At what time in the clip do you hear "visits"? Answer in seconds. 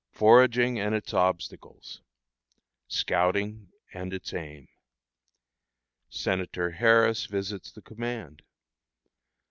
7.27-7.71